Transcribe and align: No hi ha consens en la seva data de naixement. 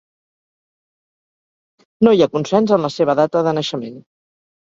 No 2.07 2.13
hi 2.13 2.23
ha 2.23 2.29
consens 2.37 2.73
en 2.79 2.87
la 2.87 2.91
seva 2.95 3.17
data 3.21 3.45
de 3.49 3.55
naixement. 3.59 4.01